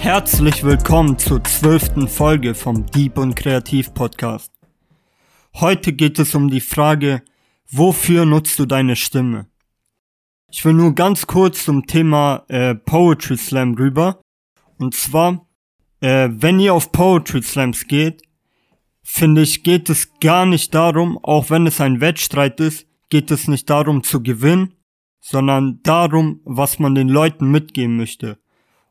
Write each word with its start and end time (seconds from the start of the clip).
Herzlich 0.00 0.64
willkommen 0.64 1.18
zur 1.18 1.44
zwölften 1.44 2.08
Folge 2.08 2.54
vom 2.54 2.86
Dieb 2.86 3.18
und 3.18 3.36
Kreativ 3.36 3.92
Podcast. 3.92 4.50
Heute 5.56 5.92
geht 5.92 6.18
es 6.18 6.34
um 6.34 6.48
die 6.48 6.62
Frage, 6.62 7.22
wofür 7.70 8.24
nutzt 8.24 8.58
du 8.58 8.64
deine 8.64 8.96
Stimme? 8.96 9.46
Ich 10.50 10.64
will 10.64 10.72
nur 10.72 10.94
ganz 10.94 11.26
kurz 11.26 11.66
zum 11.66 11.86
Thema 11.86 12.46
äh, 12.48 12.74
Poetry 12.74 13.36
Slam 13.36 13.74
rüber. 13.74 14.22
Und 14.78 14.94
zwar, 14.94 15.46
äh, 16.00 16.30
wenn 16.32 16.60
ihr 16.60 16.72
auf 16.72 16.92
Poetry 16.92 17.42
Slams 17.42 17.86
geht, 17.86 18.22
finde 19.02 19.42
ich, 19.42 19.62
geht 19.62 19.90
es 19.90 20.18
gar 20.18 20.46
nicht 20.46 20.74
darum, 20.74 21.18
auch 21.22 21.50
wenn 21.50 21.66
es 21.66 21.78
ein 21.78 22.00
Wettstreit 22.00 22.58
ist, 22.58 22.86
geht 23.10 23.30
es 23.30 23.48
nicht 23.48 23.68
darum 23.68 24.02
zu 24.02 24.22
gewinnen, 24.22 24.72
sondern 25.20 25.82
darum, 25.82 26.40
was 26.44 26.78
man 26.78 26.94
den 26.94 27.10
Leuten 27.10 27.50
mitgeben 27.50 27.98
möchte. 27.98 28.38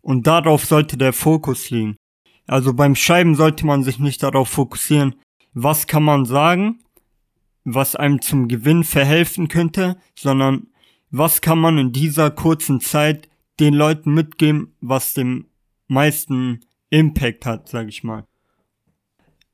Und 0.01 0.27
darauf 0.27 0.65
sollte 0.65 0.97
der 0.97 1.13
Fokus 1.13 1.69
liegen. 1.69 1.97
Also 2.47 2.73
beim 2.73 2.95
Schreiben 2.95 3.35
sollte 3.35 3.65
man 3.65 3.83
sich 3.83 3.99
nicht 3.99 4.23
darauf 4.23 4.49
fokussieren, 4.49 5.15
was 5.53 5.87
kann 5.87 6.03
man 6.03 6.25
sagen, 6.25 6.79
was 7.63 7.95
einem 7.95 8.21
zum 8.21 8.47
Gewinn 8.47 8.83
verhelfen 8.83 9.47
könnte, 9.47 9.97
sondern 10.15 10.67
was 11.11 11.41
kann 11.41 11.59
man 11.59 11.77
in 11.77 11.91
dieser 11.91 12.31
kurzen 12.31 12.81
Zeit 12.81 13.29
den 13.59 13.73
Leuten 13.73 14.13
mitgeben, 14.13 14.75
was 14.79 15.13
dem 15.13 15.45
meisten 15.87 16.61
Impact 16.89 17.45
hat, 17.45 17.69
sag 17.69 17.87
ich 17.87 18.03
mal. 18.03 18.25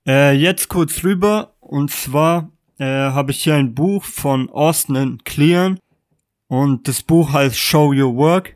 Äh, 0.07 0.33
jetzt 0.37 0.69
kurz 0.69 1.03
rüber, 1.03 1.55
und 1.59 1.91
zwar 1.91 2.51
äh, 2.77 2.85
habe 2.85 3.31
ich 3.31 3.43
hier 3.43 3.55
ein 3.55 3.73
Buch 3.73 4.03
von 4.03 4.49
Austin 4.49 5.23
Clean 5.23 5.79
und 6.47 6.87
das 6.87 7.03
Buch 7.03 7.33
heißt 7.33 7.57
Show 7.57 7.93
Your 7.93 8.15
Work 8.15 8.53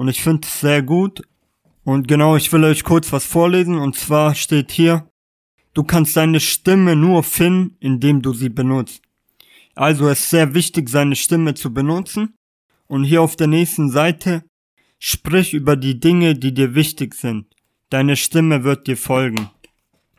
und 0.00 0.08
ich 0.08 0.22
finde 0.22 0.46
es 0.48 0.60
sehr 0.60 0.82
gut. 0.82 1.20
Und 1.84 2.08
genau, 2.08 2.34
ich 2.34 2.50
will 2.54 2.64
euch 2.64 2.84
kurz 2.84 3.12
was 3.12 3.26
vorlesen 3.26 3.76
und 3.76 3.96
zwar 3.96 4.34
steht 4.34 4.72
hier, 4.72 5.06
du 5.74 5.84
kannst 5.84 6.16
deine 6.16 6.40
Stimme 6.40 6.96
nur 6.96 7.22
finden, 7.22 7.76
indem 7.80 8.22
du 8.22 8.32
sie 8.32 8.48
benutzt. 8.48 9.02
Also 9.74 10.08
es 10.08 10.20
ist 10.20 10.30
sehr 10.30 10.54
wichtig, 10.54 10.88
seine 10.88 11.16
Stimme 11.16 11.52
zu 11.52 11.74
benutzen. 11.74 12.32
Und 12.86 13.04
hier 13.04 13.20
auf 13.20 13.36
der 13.36 13.46
nächsten 13.46 13.90
Seite, 13.90 14.42
sprich 14.98 15.52
über 15.52 15.76
die 15.76 16.00
Dinge, 16.00 16.34
die 16.34 16.54
dir 16.54 16.74
wichtig 16.74 17.14
sind. 17.14 17.54
Deine 17.90 18.16
Stimme 18.16 18.64
wird 18.64 18.86
dir 18.86 18.96
folgen. 18.96 19.50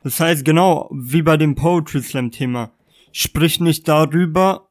Das 0.04 0.20
heißt 0.20 0.46
genau 0.46 0.92
wie 0.94 1.24
bei 1.24 1.38
dem 1.38 1.56
Poetry 1.56 2.04
Slam 2.04 2.30
Thema. 2.30 2.72
Sprich 3.14 3.59
nicht 3.59 3.88
darüber, 3.88 4.70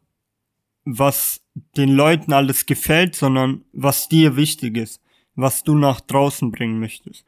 was 0.84 1.40
den 1.76 1.90
Leuten 1.90 2.32
alles 2.32 2.66
gefällt, 2.66 3.14
sondern 3.14 3.64
was 3.72 4.08
dir 4.08 4.36
wichtig 4.36 4.76
ist, 4.76 5.00
was 5.34 5.62
du 5.62 5.74
nach 5.74 6.00
draußen 6.00 6.50
bringen 6.50 6.80
möchtest. 6.80 7.24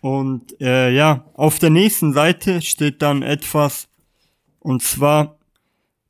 Und 0.00 0.60
äh, 0.60 0.90
ja, 0.90 1.30
auf 1.34 1.58
der 1.58 1.70
nächsten 1.70 2.12
Seite 2.12 2.60
steht 2.60 3.00
dann 3.00 3.22
etwas, 3.22 3.88
und 4.58 4.82
zwar, 4.82 5.38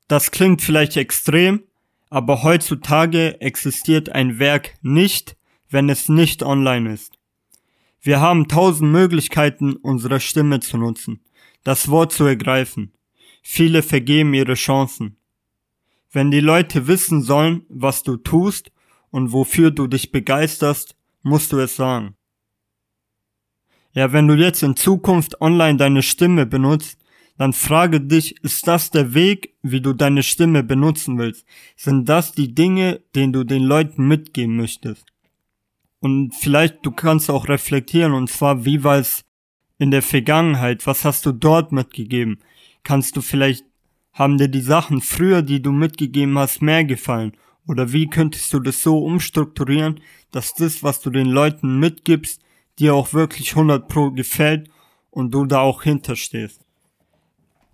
das 0.09 0.31
klingt 0.31 0.63
vielleicht 0.63 0.97
extrem, 0.97 1.63
aber 2.11 2.43
heutzutage 2.43 3.41
existiert 3.41 4.09
ein 4.09 4.39
Werk 4.39 4.75
nicht, 4.83 5.37
wenn 5.71 5.89
es 5.89 6.09
nicht 6.09 6.43
online 6.43 6.93
ist. 6.93 7.19
Wir 8.01 8.21
haben 8.21 8.49
tausend 8.49 8.93
Möglichkeiten, 8.93 9.77
unsere 9.77 10.21
Stimme 10.21 10.61
zu 10.61 10.77
nutzen, 10.77 11.21
das 11.63 11.89
Wort 11.89 12.13
zu 12.13 12.25
ergreifen. 12.25 12.93
Viele 13.43 13.83
vergeben 13.83 14.35
ihre 14.35 14.55
Chancen. 14.55 15.17
Wenn 16.15 16.31
die 16.31 16.41
Leute 16.41 16.87
wissen 16.87 17.23
sollen, 17.23 17.67
was 17.69 18.05
du 18.05 18.17
tust 18.17 18.71
und 19.11 19.33
wofür 19.33 19.73
du 19.73 19.89
dich 19.89 20.13
begeisterst, 20.13 20.97
musst 21.23 21.51
du 21.51 21.59
es 21.59 21.75
sagen. 21.75 22.15
Ja, 23.95 24.13
wenn 24.13 24.29
du 24.29 24.35
jetzt 24.35 24.63
in 24.63 24.77
Zukunft 24.77 25.41
online 25.41 25.77
deine 25.77 26.03
Stimme 26.03 26.47
benutzt, 26.47 27.01
dann 27.37 27.53
frage 27.53 28.01
dich, 28.01 28.45
ist 28.45 28.69
das 28.69 28.93
der 28.93 29.13
Weg, 29.13 29.57
wie 29.63 29.81
du 29.81 29.93
deine 29.93 30.23
Stimme 30.23 30.63
benutzen 30.63 31.19
willst? 31.19 31.45
Sind 31.75 32.09
das 32.09 32.31
die 32.31 32.55
Dinge, 32.55 33.03
denen 33.17 33.33
du 33.33 33.43
den 33.43 33.65
Leuten 33.65 34.07
mitgeben 34.07 34.57
möchtest? 34.57 35.07
Und 35.99 36.33
vielleicht 36.33 36.87
du 36.87 36.93
kannst 36.93 37.29
auch 37.29 37.49
reflektieren, 37.49 38.13
und 38.13 38.31
zwar, 38.31 38.65
wie 38.65 38.85
war 38.85 38.99
es 38.99 39.25
in 39.79 39.91
der 39.91 40.03
Vergangenheit? 40.03 40.87
Was 40.87 41.05
hast 41.05 41.27
du 41.27 41.33
dort 41.33 41.73
mitgegeben? 41.73 42.39
Kannst 42.85 43.17
du 43.17 43.21
vielleicht 43.21 43.65
haben 44.15 44.39
dir 44.39 44.49
die 44.49 44.61
Sachen 44.61 45.03
früher, 45.03 45.43
die 45.43 45.61
du 45.61 45.73
mitgegeben 45.73 46.39
hast, 46.39 46.63
mehr 46.63 46.85
gefallen? 46.85 47.33
Oder 47.67 47.93
wie 47.93 48.07
könntest 48.07 48.53
du 48.53 48.61
das 48.61 48.83
so 48.83 48.99
umstrukturieren, 48.99 50.01
dass 50.31 50.55
das, 50.55 50.83
was 50.83 51.01
du 51.01 51.11
den 51.11 51.27
Leuten 51.27 51.79
mitgibst, 51.79 52.41
dir 52.79 52.95
auch 52.95 53.13
wirklich 53.13 53.51
100 53.51 53.89
pro 53.89 54.11
gefällt 54.11 54.71
und 55.11 55.33
du 55.35 55.45
da 55.45 55.61
auch 55.61 55.83
hinterstehst? 55.83 56.61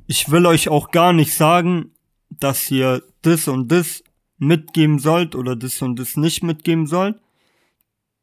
Ich 0.06 0.30
will 0.30 0.46
euch 0.46 0.68
auch 0.68 0.90
gar 0.90 1.12
nicht 1.12 1.34
sagen, 1.34 1.92
dass 2.30 2.70
ihr 2.70 3.02
das 3.22 3.46
und 3.46 3.70
das 3.70 4.02
mitgeben 4.38 4.98
sollt 4.98 5.34
oder 5.34 5.56
das 5.56 5.82
und 5.82 5.98
das 5.98 6.16
nicht 6.16 6.42
mitgeben 6.42 6.86
sollt. 6.86 7.20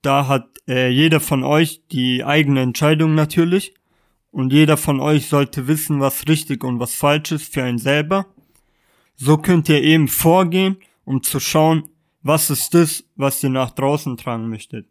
Da 0.01 0.27
hat 0.27 0.47
äh, 0.67 0.89
jeder 0.89 1.19
von 1.19 1.43
euch 1.43 1.81
die 1.91 2.23
eigene 2.23 2.61
Entscheidung 2.61 3.13
natürlich 3.13 3.73
und 4.37 4.53
jeder 4.53 4.77
von 4.77 4.99
euch 4.99 5.29
sollte 5.29 5.67
wissen, 5.67 5.99
was 5.99 6.27
richtig 6.27 6.63
und 6.63 6.79
was 6.79 6.93
falsch 6.93 7.31
ist 7.31 7.51
für 7.51 7.63
einen 7.63 7.79
selber. 7.79 8.27
So 9.15 9.39
könnt 9.39 9.67
ihr 9.67 9.81
eben 9.81 10.07
vorgehen, 10.07 10.77
um 11.05 11.23
zu 11.23 11.39
schauen, 11.39 11.89
was 12.21 12.51
ist 12.51 12.71
das, 12.75 13.03
was 13.15 13.41
ihr 13.41 13.49
nach 13.49 13.71
draußen 13.71 14.15
tragen 14.15 14.47
möchtet. 14.47 14.85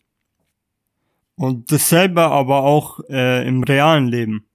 Und 1.37 1.71
dasselbe 1.71 2.23
aber 2.23 2.65
auch 2.65 2.99
äh, 3.09 3.47
im 3.47 3.63
realen 3.63 4.09
Leben. 4.09 4.47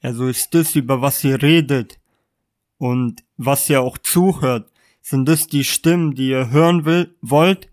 Also 0.00 0.28
ist 0.28 0.54
das, 0.54 0.76
über 0.76 1.02
was 1.02 1.24
ihr 1.24 1.42
redet 1.42 1.98
und 2.78 3.24
was 3.36 3.68
ihr 3.68 3.82
auch 3.82 3.98
zuhört, 3.98 4.70
sind 5.02 5.28
das 5.28 5.48
die 5.48 5.64
Stimmen, 5.64 6.14
die 6.14 6.28
ihr 6.28 6.50
hören 6.50 6.84
will, 6.84 7.16
wollt 7.20 7.68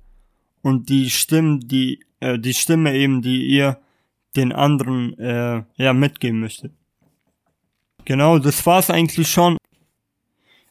und 0.64 0.90
die 0.90 1.12
Stimmen, 1.12 1.60
die 1.60 2.00
äh, 2.20 2.40
die 2.40 2.56
Stimme 2.56 2.96
eben, 2.96 3.22
die 3.22 3.46
ihr 3.46 3.78
den 4.36 4.52
anderen 4.52 5.18
äh, 5.20 5.64
ja 5.76 5.94
mitgeben 5.94 6.40
möchte. 6.40 6.72
Genau, 8.06 8.40
das 8.40 8.66
war's 8.66 8.90
eigentlich 8.90 9.30
schon. 9.30 9.58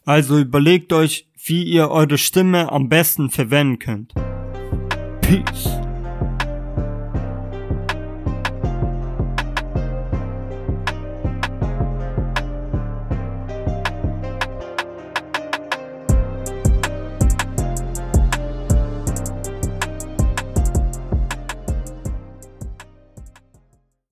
Also 0.05 0.39
überlegt 0.39 0.93
euch, 0.93 1.27
wie 1.45 1.63
ihr 1.63 1.89
eure 1.89 2.17
Stimme 2.17 2.71
am 2.71 2.89
besten 2.89 3.29
verwenden 3.29 3.79
könnt. 3.79 4.13
Peace. 5.21 5.69